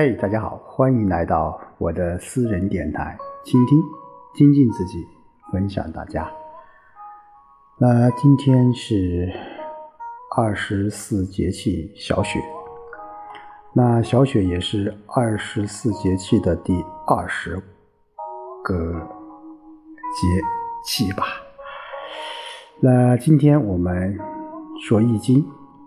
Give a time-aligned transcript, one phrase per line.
[0.00, 3.76] 嘿，大家好，欢迎来到我的私人电台，倾听、
[4.32, 5.04] 精进自己，
[5.50, 6.30] 分享大家。
[7.80, 9.28] 那今天是
[10.36, 12.38] 二十四节气小雪，
[13.72, 17.56] 那小雪也是二十四节气的第二十
[18.62, 18.92] 个
[20.14, 20.28] 节
[20.84, 21.24] 气吧。
[22.78, 24.16] 那今天我们
[24.80, 25.44] 说易经，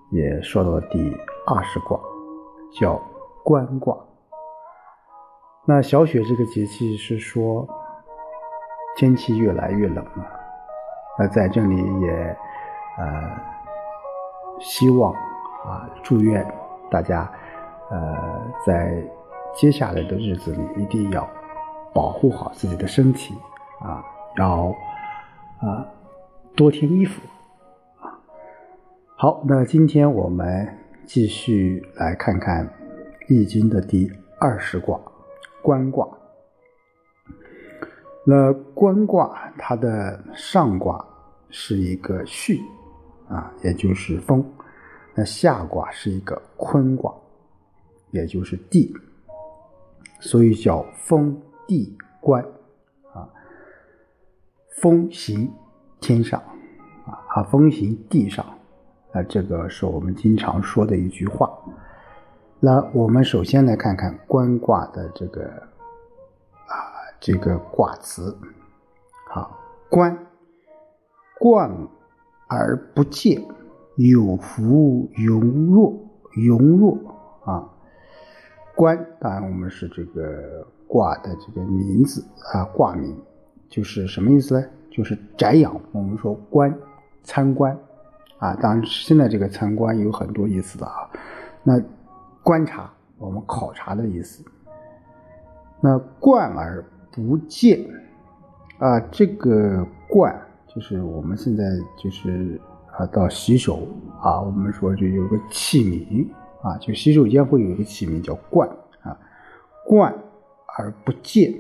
[0.10, 1.00] 也说到了第
[1.48, 1.98] 二十卦，
[2.78, 3.02] 叫
[3.44, 3.98] 关卦。
[5.66, 7.68] 那小雪这个节气是说
[8.98, 10.40] 天气越来越冷了。
[11.20, 12.38] 那在这里也
[12.98, 13.32] 呃
[14.60, 15.14] 希望
[15.66, 16.46] 啊祝愿
[16.90, 17.32] 大家
[17.90, 19.04] 呃在
[19.54, 21.30] 接下来的日子里一定要
[21.94, 23.36] 保护好自己的身体
[23.82, 24.04] 啊，
[24.38, 24.74] 要
[25.60, 25.86] 啊
[26.56, 27.22] 多添衣服
[28.00, 28.18] 啊。
[29.18, 32.66] 好，那今天我们继续来看看
[33.28, 35.00] 《易经》的第二十卦。
[35.64, 36.08] 关卦，
[38.26, 41.06] 那关卦它的上卦
[41.52, 42.60] 是一个巽
[43.30, 44.42] 啊，也就是风；
[45.14, 47.14] 那下卦是一个坤卦，
[48.10, 48.92] 也就是地，
[50.20, 52.44] 所以叫风地关
[53.14, 53.30] 啊。
[54.82, 55.48] 风行
[56.00, 56.42] 天上，
[57.06, 58.44] 啊风行地上
[59.12, 61.56] 啊，这个是我们经常说的一句话。
[62.64, 65.44] 那我们首先来看看关卦的这个
[66.68, 66.78] 啊
[67.20, 68.38] 这个卦辞，
[69.28, 69.58] 好，
[69.90, 70.16] 关，
[71.40, 71.76] 贯
[72.48, 73.44] 而不见，
[73.96, 75.40] 有福庸
[75.74, 75.92] 弱，
[76.36, 76.96] 庸弱
[77.46, 77.68] 啊。
[78.76, 82.24] 关，当然我们是这个卦的这个名字
[82.54, 83.18] 啊，卦名，
[83.70, 84.64] 就是什么意思呢？
[84.92, 85.82] 就是瞻仰。
[85.94, 86.72] 我们说观，
[87.24, 87.76] 参观
[88.38, 91.10] 啊，当然现在这个参观有很多意思的啊，
[91.64, 91.82] 那。
[92.44, 94.44] 观察，我们考察的意思。
[95.80, 97.80] 那贯而不见
[98.80, 101.64] 啊，这个贯就是我们现在
[101.98, 102.60] 就是
[102.98, 103.88] 啊，到洗手
[104.20, 106.28] 啊，我们说就有个器皿
[106.62, 108.70] 啊，就洗手间会有一个器皿叫贯
[109.02, 109.18] 啊，
[109.86, 110.14] 贯
[110.78, 111.54] 而不见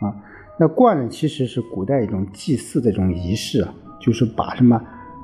[0.00, 0.14] 啊。
[0.58, 4.76] 那贯呢，其实是古代一种祭祀的这种仪式啊，就是把什么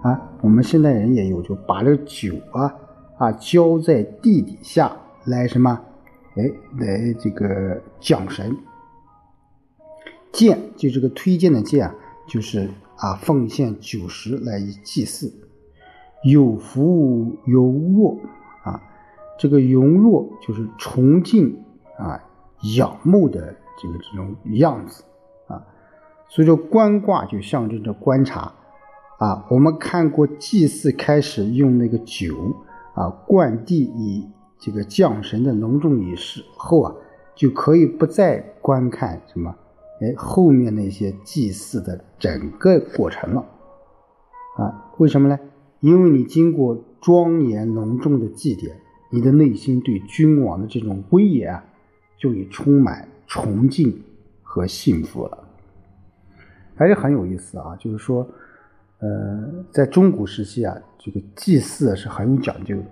[0.03, 2.75] 啊，我们现代人也有，就把这个酒啊。
[3.22, 4.97] 啊，浇在地底下
[5.27, 5.81] 来什么？
[6.34, 6.43] 哎，
[6.77, 8.56] 来这个讲神。
[10.33, 11.94] 荐就这个推荐的荐，
[12.27, 15.32] 就是啊，奉献酒食来祭祀。
[16.25, 18.19] 有福有弱
[18.65, 18.82] 啊，
[19.38, 21.62] 这个容弱就是崇敬
[21.97, 22.21] 啊、
[22.77, 25.05] 仰慕的这个这种样子
[25.47, 25.62] 啊。
[26.28, 28.53] 所以说，观卦就象征着观察
[29.21, 29.47] 啊。
[29.49, 32.34] 我们看过祭祀开始用那个酒。
[32.95, 36.95] 啊，灌地以这个降神的隆重仪式后啊，
[37.35, 39.57] 就可以不再观看什么，
[40.01, 43.45] 哎，后面那些祭祀的整个过程了。
[44.59, 45.39] 啊，为什么呢？
[45.81, 48.77] 因为你经过庄严隆重的祭典，
[49.11, 51.65] 你的内心对君王的这种威严啊，
[52.19, 54.03] 就已充满崇敬
[54.43, 55.39] 和幸福了。
[56.75, 58.29] 还是很有意思啊，就是说。
[59.03, 62.85] 呃，在中古时期啊，这个祭祀是很有讲究的，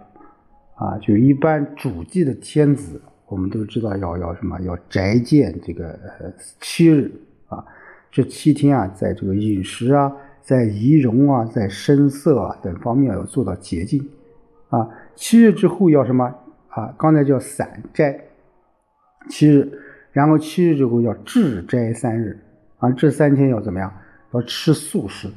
[0.74, 5.96] 啊，就一般主祭的天子，我们都知道要要什么，要宅建这个
[6.60, 7.08] 七日
[7.46, 7.64] 啊，
[8.10, 10.12] 这七天啊，在这个饮食啊，
[10.42, 14.04] 在仪容啊，在声色啊等方面要做到洁净，
[14.68, 16.24] 啊，七日之后要什么
[16.70, 16.92] 啊？
[16.98, 18.20] 刚才叫散斋，
[19.28, 19.70] 七日，
[20.10, 22.36] 然后七日之后要治斋三日，
[22.78, 23.92] 啊，这三天要怎么样？
[24.32, 25.28] 要吃素食。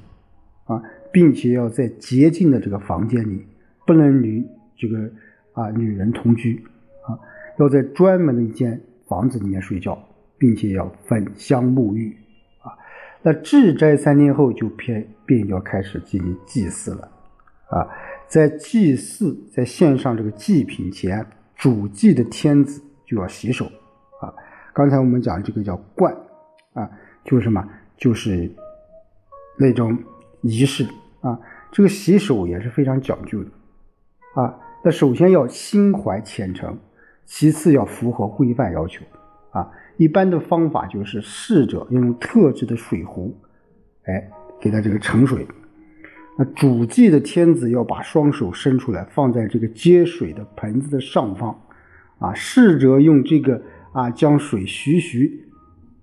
[0.65, 0.81] 啊，
[1.11, 3.45] 并且要在洁净的这个房间里，
[3.85, 4.47] 不能与
[4.77, 4.97] 这个
[5.51, 6.63] 啊女人同居
[7.05, 7.19] 啊，
[7.59, 10.01] 要在专门的一间房子里面睡觉，
[10.37, 12.15] 并且要焚香沐浴
[12.61, 12.71] 啊。
[13.21, 17.11] 那治斋三天后，就便便要开始进行祭祀了
[17.67, 17.85] 啊。
[18.29, 21.25] 在祭祀在献上这个祭品前，
[21.57, 23.65] 主祭的天子就要洗手
[24.21, 24.33] 啊。
[24.73, 26.15] 刚才我们讲这个叫冠
[26.71, 26.89] 啊，
[27.25, 27.67] 就是什么？
[27.97, 28.49] 就是
[29.59, 29.97] 那种。
[30.43, 30.85] 仪式
[31.21, 31.39] 啊，
[31.71, 33.49] 这个洗手也是非常讲究的
[34.35, 34.59] 啊。
[34.83, 36.77] 那首先要心怀虔诚，
[37.25, 39.03] 其次要符合规范要求
[39.51, 39.71] 啊。
[39.95, 43.33] 一般的方法就是侍者用特制的水壶，
[44.03, 44.29] 哎，
[44.59, 45.47] 给他这个盛水。
[46.37, 51.57] 那主祭的天子要把双手伸出来，放在这个接水的盆子的上方
[52.19, 52.33] 啊。
[52.33, 53.61] 侍者用这个
[53.93, 55.47] 啊，将水徐徐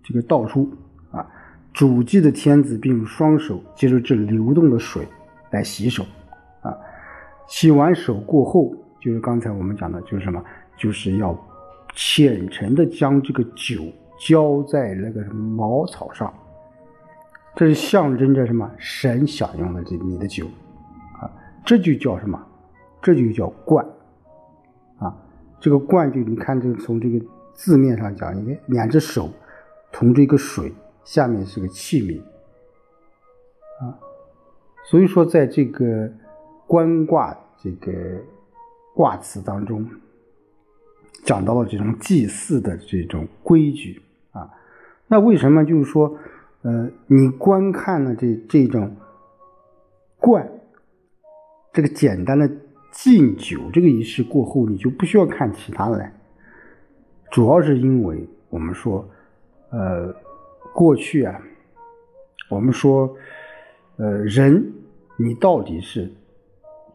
[0.03, 0.73] 这个倒出。
[1.73, 5.07] 主祭的天子并用双手接着这流动的水
[5.51, 6.05] 来洗手，
[6.63, 6.77] 啊，
[7.47, 10.43] 洗完手过后，就是刚才我们讲的，就是什么，
[10.77, 11.37] 就是要
[11.95, 13.85] 虔诚的将这个酒
[14.19, 16.33] 浇在那个茅草上，
[17.55, 18.71] 这是象征着什么？
[18.77, 20.47] 神享用的这你的酒
[21.21, 21.31] 啊，
[21.65, 22.41] 这就叫什么？
[23.01, 23.87] 这就叫灌
[24.99, 25.17] 啊。
[25.61, 27.19] 这个灌就你看，这个从这个
[27.55, 29.31] 字面上讲，你看两只手
[29.93, 30.73] 同这个水，
[31.05, 32.21] 下面是个器皿
[33.81, 33.99] 啊。
[34.85, 36.11] 所以说，在这个
[36.67, 37.93] 观卦这个
[38.95, 39.89] 卦辞当中，
[41.25, 44.03] 讲到了这种祭祀的这种规矩
[44.33, 44.51] 啊。
[45.07, 46.17] 那为什么就是说，
[46.63, 48.97] 呃，你观看了这这种
[50.19, 50.51] 灌
[51.73, 52.51] 这个简单的
[52.91, 56.13] 敬酒这个仪式过后，你就不需要看其他的了？
[57.31, 59.09] 主要是因为我们说，
[59.71, 60.13] 呃，
[60.73, 61.41] 过去啊，
[62.49, 63.17] 我们说，
[63.97, 64.73] 呃，人。
[65.23, 66.11] 你到底是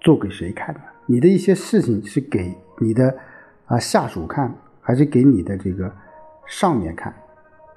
[0.02, 0.82] 做给谁看的？
[1.06, 3.16] 你的一些事情是给你的
[3.68, 4.52] 啊下属看，
[4.82, 5.94] 还是给你的这个
[6.48, 7.14] 上面看？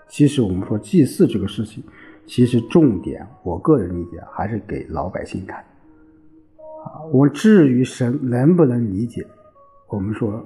[0.08, 1.84] 其实我们说祭祀这个事情，
[2.24, 5.58] 其实重点，我个人理解还是给老百姓看。
[6.82, 9.26] 啊，我至于神能不能理解，
[9.88, 10.42] 我们说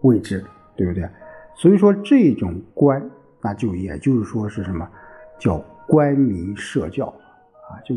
[0.00, 0.42] 未知，
[0.74, 1.06] 对不对？
[1.54, 3.10] 所以说这种官，
[3.42, 4.88] 那就也就是说是什么
[5.38, 7.06] 叫官民社教
[7.68, 7.76] 啊？
[7.84, 7.94] 就。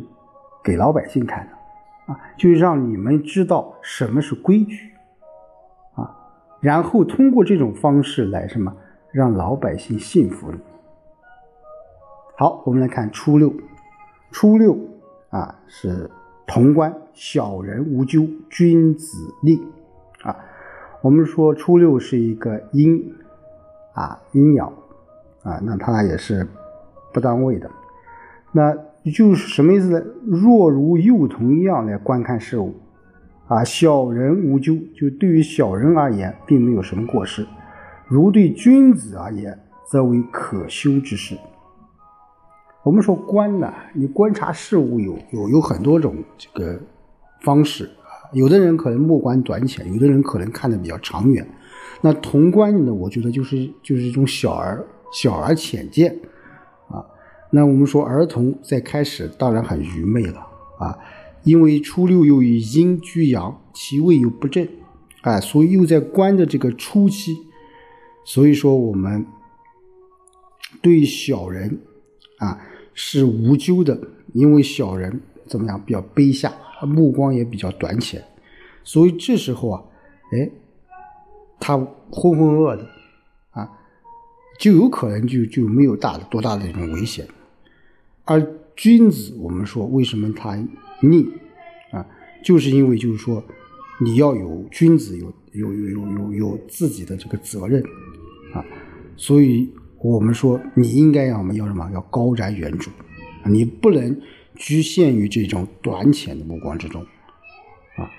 [0.64, 4.94] 给老百姓看的，啊，就让你们知道什么是规矩，
[5.94, 6.10] 啊，
[6.60, 8.76] 然后通过这种方式来什么，
[9.12, 10.58] 让老百姓信服你。
[12.36, 13.54] 好，我们来看初六，
[14.32, 14.76] 初六
[15.30, 16.10] 啊是
[16.48, 19.62] 潼关，小人无咎，君子立，
[20.24, 20.36] 啊，
[21.02, 23.14] 我们说初六是一个阴，
[23.94, 24.72] 啊阴爻，
[25.46, 26.46] 啊，那它也是
[27.14, 27.72] 不当位的，
[28.52, 28.76] 那。
[29.14, 30.04] 就是什么意思呢？
[30.26, 32.74] 若如幼童一样来观看事物，
[33.48, 37.44] 啊，小人无咎，就对于小人而言，并没有什么过失；
[38.08, 39.60] 如对君子而言，
[39.92, 41.38] 则为可修之事。
[42.82, 46.80] 我们说观呢，你观察事物有有有很多种这个
[47.42, 51.48] 方式啊，有的人可能目光短浅，有的人可能看得比较长远。
[52.02, 56.20] 那同观呢，我觉得就是就是一种小儿小儿浅见。
[56.88, 57.06] 啊
[57.52, 60.40] 那我们说，儿童在开始当然很愚昧了
[60.78, 60.98] 啊，
[61.44, 64.68] 因为初六又以阴居阳，其位又不正，
[65.22, 67.34] 哎，所以又在关的这个初期，
[68.26, 69.26] 所以说我们
[70.82, 71.80] 对小人
[72.40, 72.60] 啊
[72.94, 73.98] 是无咎的，
[74.34, 78.22] 因为小人怎么样比较卑下，目光也比较短浅，
[78.84, 79.84] 所以这时候啊，
[80.34, 80.50] 哎，
[81.60, 82.86] 他浑浑噩的，
[84.58, 87.28] 就有可能就就没有大的多大的这种危险。
[88.24, 90.56] 而君子，我们说为什么他
[91.02, 91.28] 逆
[91.92, 92.06] 啊？
[92.44, 93.44] 就是因为就是说，
[94.00, 97.84] 你要有君子有有有有有有自己的这个责任
[98.54, 98.64] 啊，
[99.16, 99.70] 所以
[100.00, 102.90] 我们说你应该要什么要什么要高瞻远瞩，
[103.46, 104.20] 你不能
[104.56, 107.02] 局限于这种短浅的目光之中
[107.98, 108.10] 啊。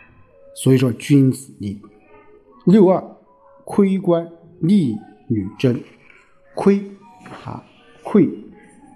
[0.55, 1.81] 所以说君子逆
[2.65, 3.05] 六二
[3.65, 4.29] 窥观
[4.61, 4.97] 逆
[5.29, 5.81] 女贞
[6.56, 6.82] 窥
[7.44, 7.62] 啊
[8.03, 8.29] 窥。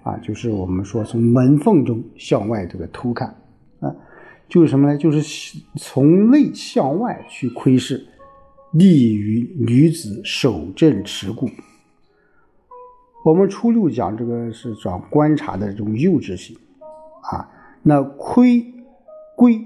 [0.03, 3.35] 啊，就是我们说从门缝中向外这个偷看，
[3.81, 3.95] 啊，
[4.49, 4.97] 就是什么呢？
[4.97, 8.03] 就是从内向外去窥视，
[8.71, 11.47] 利于女子守正持固。
[13.23, 16.57] 我们初六讲这个是讲观察的这种幼稚性，
[17.31, 17.47] 啊，
[17.83, 18.73] 那窥
[19.37, 19.63] 窥，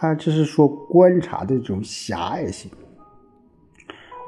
[0.00, 2.70] 啊，这是说观察的这种狭隘性。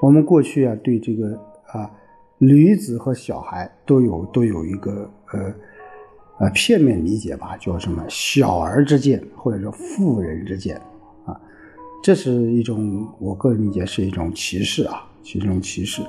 [0.01, 1.91] 我们过去啊，对这个啊。
[2.45, 5.55] 女子和小孩都有都有一个呃
[6.41, 10.77] 呃片面理解吧，叫什么小儿之见，或者说妇人之见
[11.25, 11.41] 啊，
[12.03, 16.03] 这是一种我个人理解是一种歧视啊，是一种歧视。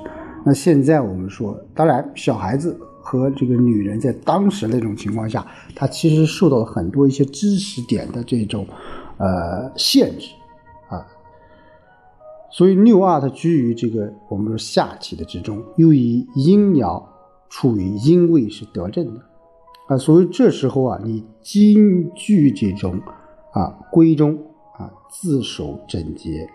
[0.44, 8.66] 那现在我们说，当然小孩子和这个女人在当时那种情况下，她其实受到了很多一些知识点的这种
[9.18, 10.30] 呃限制。
[12.56, 17.04] 所以六二它居于这个我们说下体的之中，又以阴爻
[17.50, 19.20] 处于阴位是得正的
[19.88, 23.02] 啊，所以这时候啊，你金具这种
[23.54, 24.38] 啊闺中
[24.78, 26.48] 啊自守整洁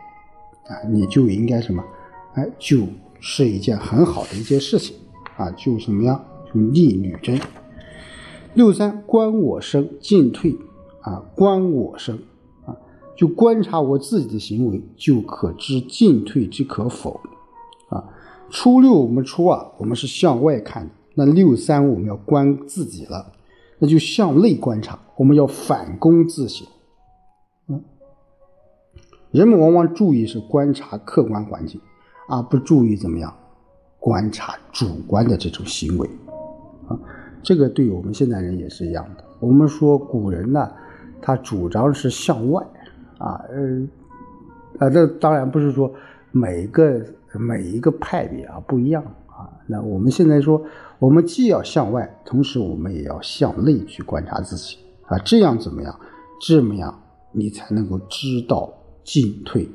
[0.68, 1.82] 啊，你就应该什么？
[2.34, 2.86] 哎，就
[3.18, 4.96] 是一件很好的一件事情
[5.36, 6.24] 啊，就什么样？
[6.54, 7.40] 就逆女贞。
[8.54, 10.54] 六三观我生进退
[11.00, 12.20] 啊，观我生。
[13.18, 17.20] 就观察我自己的行为，就可知进退之可否。
[17.88, 18.04] 啊，
[18.48, 23.32] 初六我们初二，我们是向外看的；那六三我们要观自己了，
[23.80, 26.64] 那就向内观察，我们要反躬自省。
[27.66, 27.82] 嗯，
[29.32, 31.80] 人们往往注意是观察客观环境，
[32.28, 33.34] 而不注意怎么样
[33.98, 36.08] 观察主观的这种行为
[36.86, 36.96] 啊。
[37.42, 39.24] 这个对我们现代人也是一样的。
[39.40, 40.70] 我们说古人呢，
[41.20, 42.64] 他主张是向外
[43.18, 45.92] 啊，呃，啊，这当然不是说
[46.30, 49.50] 每个每一个派别啊不一样啊。
[49.66, 50.62] 那我们现在说，
[50.98, 55.94] 我们既要向外，同时我们也要向内去观察自己啊，这样怎么样？
[56.40, 56.96] 这么样
[57.32, 58.72] 你才能够知道
[59.02, 59.68] 进退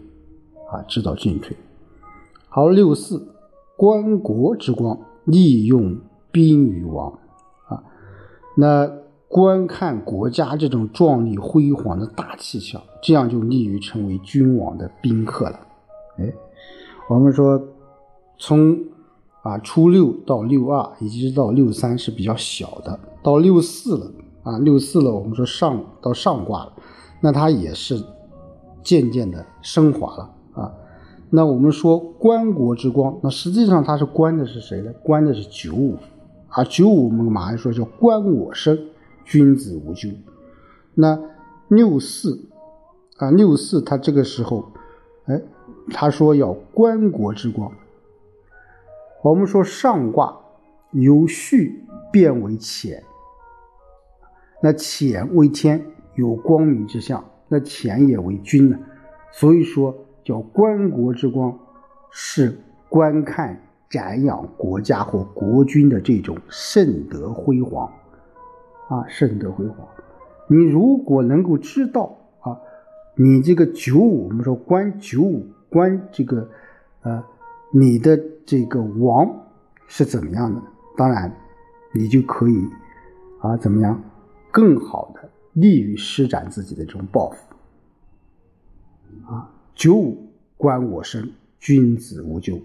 [0.71, 1.55] 啊，知道进退。
[2.47, 3.27] 好，六四，
[3.75, 5.97] 观国之光，利用
[6.31, 7.11] 兵于王
[7.67, 7.83] 啊。
[8.55, 8.89] 那
[9.33, 15.59] 观看国家这种壮丽辉煌的大气象，这样就利于成为君王的宾客了。
[16.19, 16.31] 哎，
[17.09, 17.59] 我们说
[18.37, 18.77] 从
[19.41, 24.11] 啊初六到六二，以及到六三是比较小的，到六四了
[24.43, 26.73] 啊六四了，我们说上到上卦了，
[27.19, 27.99] 那它也是
[28.83, 30.71] 渐渐的升华了啊。
[31.31, 34.93] 那我们说观国之光，那实际上它是观的是谁呢？
[35.01, 35.97] 观的是九五。
[36.49, 38.77] 啊，九五我们马上说叫观我生，
[39.25, 40.09] 君子无咎。
[40.93, 41.19] 那
[41.67, 42.49] 六四
[43.17, 44.71] 啊，六四他这个时候，
[45.25, 45.41] 哎，
[45.89, 47.71] 他说要观国之光。
[49.23, 50.37] 我们说上卦
[50.91, 53.01] 由序变为乾，
[54.61, 58.77] 那乾为天，有光明之象，那乾也为君呢，
[59.31, 61.57] 所以说叫观国之光，
[62.11, 63.59] 是观看。
[63.89, 67.93] 瞻仰国家或国君的这种圣德辉煌，
[68.93, 69.87] 啊，圣德辉煌。
[70.47, 72.59] 你如果能够知道啊，
[73.15, 76.47] 你这个九五，我们说观九五，观这个，
[77.01, 77.23] 呃，
[77.71, 79.47] 你的这个王
[79.87, 80.61] 是怎么样的？
[80.95, 81.35] 当然，
[81.91, 82.67] 你就可以
[83.39, 83.99] 啊，怎么样，
[84.51, 87.37] 更好的利于施展自己的这种抱负。
[89.25, 92.59] 啊，九五观我生，君子无咎。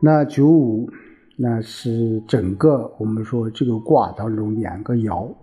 [0.00, 0.90] 那九五，
[1.36, 5.34] 那是整个我们说这个卦当中两个爻，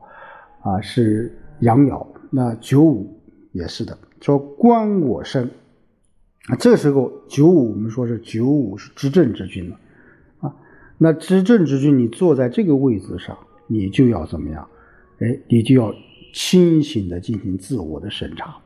[0.61, 2.05] 啊是阳爻。
[2.29, 3.19] 那九五
[3.51, 5.49] 也是的，说观我身，
[6.47, 9.79] 啊这时候九五我们说是九五是执政之君了，
[10.39, 10.55] 啊
[10.99, 14.67] 那执政之君你坐在这个位置上，你就要怎么样？
[15.19, 15.91] 哎，你就要
[16.33, 18.57] 清醒的进行自我的审查，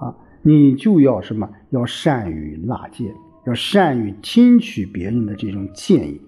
[0.00, 1.48] 啊你就要什么？
[1.70, 3.14] 要善于纳谏。
[3.48, 6.20] 要善于听取别人的这种建议，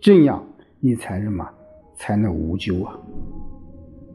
[0.00, 0.46] 这样
[0.80, 1.46] 你才什么
[1.94, 2.98] 才能无咎啊？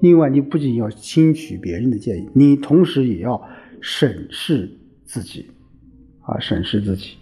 [0.01, 3.39] 另外，你不仅要听取别人的建议，你同时也要
[3.81, 5.51] 审视自己
[6.21, 7.17] 啊，审视自己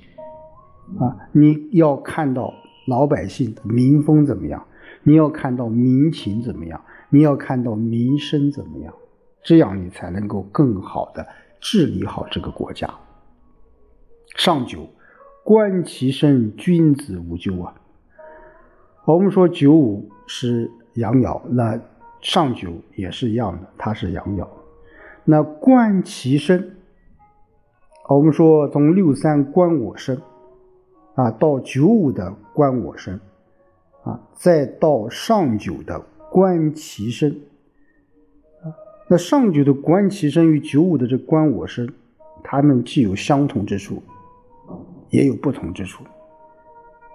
[0.97, 1.27] 啊！
[1.33, 2.53] 你要看到
[2.87, 4.65] 老百姓的民风怎么样，
[5.03, 8.93] 你要看到民情怎么样，你要看到民生怎么样，
[9.43, 11.27] 这样你才能够更好的
[11.59, 12.89] 治理好这个国家。
[14.37, 14.87] 上九。
[15.43, 17.73] 观其身，君子无咎啊。
[19.05, 21.79] 我们说九五是阳爻，那
[22.21, 24.47] 上九也是一样的，它是阳爻。
[25.25, 26.77] 那观其身，
[28.07, 30.21] 我们说从六三观我身
[31.15, 33.19] 啊，到九五的观我身
[34.03, 37.31] 啊，再到上九的观其身
[38.63, 38.69] 啊。
[39.07, 41.91] 那上九的观其身与九五的这观我身，
[42.43, 44.01] 它们既有相同之处。
[45.11, 46.03] 也有不同之处。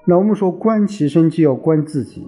[0.04, 2.24] 那我们说观其身，既要观自己，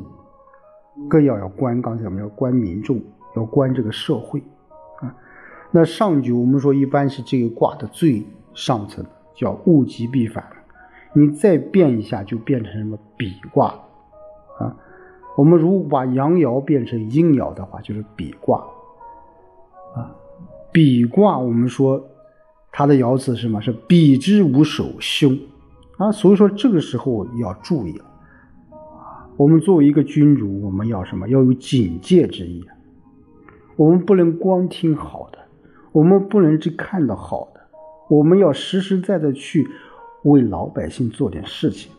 [1.08, 3.00] 更要要观刚才我们要观民众，
[3.36, 4.42] 要观这个社会
[5.00, 5.14] 啊。
[5.70, 9.06] 那上九我们说一般是这个卦的最上层，
[9.36, 10.44] 叫物极必反。
[11.12, 13.68] 你再变一下，就变成什么比卦
[14.58, 14.76] 啊？
[15.36, 18.58] 我们如果把阳爻变成阴爻的话，就是比卦
[19.94, 20.10] 啊。
[20.72, 22.04] 比卦我们说
[22.72, 23.60] 它的爻辞是什么？
[23.62, 25.38] 是比之无首，凶。
[25.98, 28.04] 啊，所以说这个时候要注意了，
[28.70, 31.28] 啊，我们作为一个君主，我们要什么？
[31.28, 32.64] 要有警戒之意。
[33.74, 35.38] 我们不能光听好的，
[35.90, 37.60] 我们不能只看到好的，
[38.08, 39.66] 我们要实实在在去
[40.22, 41.90] 为老百姓做点事情，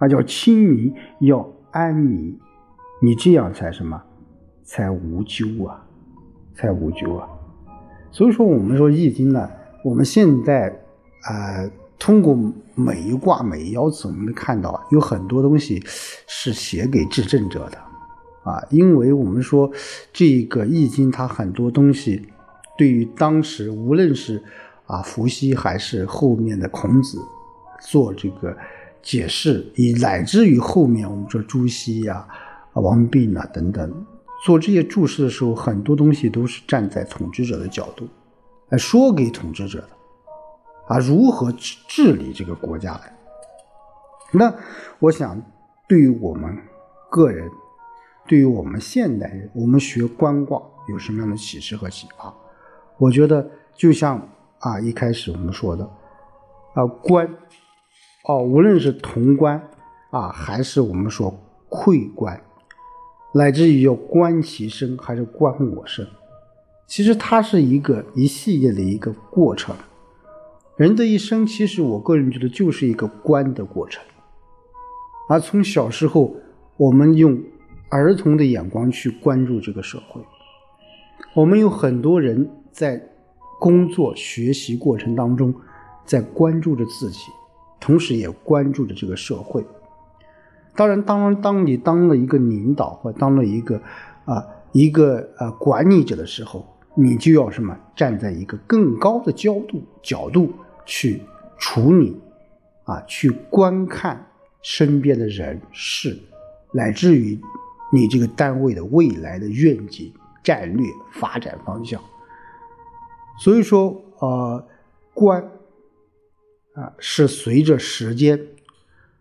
[0.00, 2.36] 那叫亲民，要安民，
[3.00, 4.02] 你这样才什么？
[4.64, 5.86] 才无咎啊，
[6.52, 7.28] 才无咎啊。
[8.10, 9.48] 所以说，我们说《易经》呢，
[9.84, 10.68] 我们现在
[11.22, 11.70] 啊。
[11.98, 12.36] 通过
[12.74, 15.82] 每一卦每一爻辞，我们能看到有很多东西
[16.26, 17.78] 是写给执政者的
[18.42, 19.70] 啊，因为我们说
[20.12, 22.20] 这个易经它很多东西
[22.76, 24.42] 对于当时无论是
[24.86, 27.18] 啊伏羲还是后面的孔子
[27.80, 28.54] 做这个
[29.02, 32.26] 解释，以乃至于后面我们说朱熹呀、
[32.74, 34.06] 王弼啊等等
[34.44, 38.06] 做这些注释的时候，很多东西都是站在统治者的角度
[38.68, 39.88] 来说给统治者的。
[40.86, 43.12] 啊，如何治治理这个国家来。
[44.32, 44.54] 那
[44.98, 45.40] 我想，
[45.88, 46.58] 对于我们
[47.10, 47.48] 个人，
[48.26, 52.34] 对于我们现代人，我们学观卦有什么样的启示和启发？
[52.98, 55.88] 我觉得就像啊一开始我们说的
[56.74, 57.28] 啊观
[58.26, 59.62] 哦，无论是潼关
[60.10, 61.32] 啊，还是我们说
[61.68, 62.40] 窥关，
[63.32, 66.06] 乃至于要观其身，还是观我身，
[66.86, 69.74] 其实它是一个一系列的一个过程。
[70.76, 74.02] 人的一生，其实我个人觉得就是一个观的过程。
[75.28, 76.34] 而从小时候，
[76.76, 77.40] 我们用
[77.90, 80.20] 儿童的眼光去关注这个社会，
[81.32, 83.00] 我们有很多人在
[83.60, 85.54] 工作学习过程当中，
[86.04, 87.20] 在关注着自己，
[87.78, 89.64] 同时也关注着这个社会。
[90.74, 93.80] 当然，当当你当了一个领导或当了一个
[94.24, 96.66] 啊一个呃管理者的时候，
[96.96, 100.52] 你就要什么站在一个更高的角度角度
[100.84, 101.22] 去
[101.58, 102.20] 处理
[102.84, 104.26] 啊，去观看
[104.62, 106.18] 身边的人事，
[106.72, 107.38] 乃至于
[107.92, 110.12] 你这个单位的未来的愿景、
[110.42, 112.00] 战略发展方向。
[113.40, 114.66] 所以说，呃，
[115.12, 115.42] 观
[116.74, 118.40] 啊是随着时间，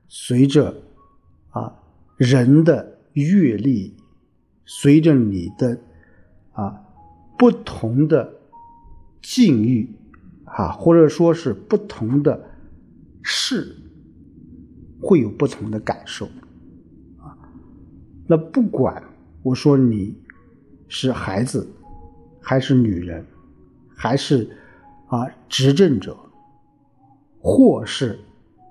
[0.08, 0.82] 随着
[1.52, 1.76] 啊
[2.18, 3.96] 人的阅历，
[4.66, 5.80] 随着你的
[6.54, 6.80] 啊。
[7.36, 8.36] 不同的
[9.22, 9.90] 境遇
[10.56, 12.40] 啊，或者说是不同的
[13.22, 13.76] 事，
[15.02, 16.26] 会有不同的感受
[17.18, 17.36] 啊。
[18.28, 19.04] 那不管
[19.42, 20.16] 我说你
[20.88, 21.68] 是孩子，
[22.40, 23.26] 还是女人，
[23.96, 24.48] 还是
[25.08, 26.16] 啊执政者，
[27.40, 28.20] 或是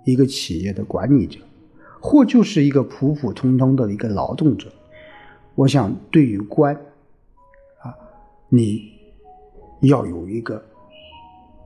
[0.04, 1.40] 一个企业的管理者，
[2.00, 4.72] 或就是一个普普通通的一个劳动者，
[5.56, 6.74] 我想对于官
[7.80, 7.92] 啊。
[8.48, 8.92] 你
[9.80, 10.64] 要有一个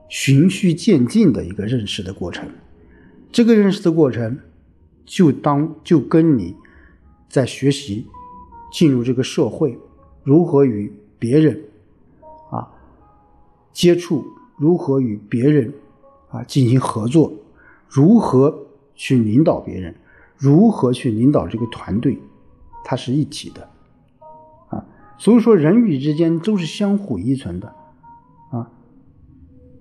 [0.09, 2.47] 循序渐进的一个认识的过程，
[3.31, 4.39] 这个认识的过程
[5.05, 6.55] 就当就跟你
[7.29, 8.07] 在学习
[8.71, 9.77] 进入这个社会，
[10.23, 11.61] 如何与别人
[12.51, 12.67] 啊
[13.73, 14.25] 接触，
[14.57, 15.73] 如何与别人
[16.29, 17.33] 啊进行合作，
[17.89, 18.65] 如何
[18.95, 19.95] 去领导别人，
[20.37, 22.17] 如何去领导这个团队，
[22.83, 23.69] 它是一体的
[24.69, 24.85] 啊。
[25.17, 27.75] 所以说，人与之间都是相互依存的，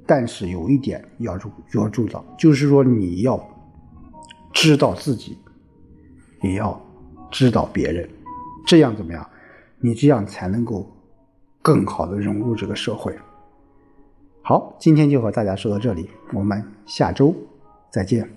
[0.07, 3.39] 但是有一点要注要注意就是说你要
[4.53, 5.37] 知道自己，
[6.43, 6.81] 也要
[7.31, 8.09] 知道别人，
[8.67, 9.29] 这样怎么样？
[9.81, 10.91] 你这样才能够
[11.61, 13.15] 更好的融入这个社会。
[14.43, 17.35] 好，今天就和大家说到这里，我们下周
[17.91, 18.36] 再见。